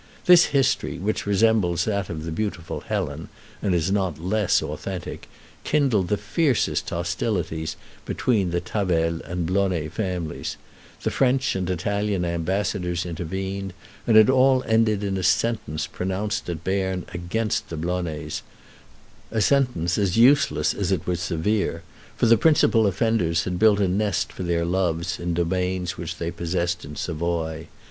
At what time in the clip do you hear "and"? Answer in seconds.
3.61-3.75, 9.21-9.45, 11.55-11.69, 14.07-14.17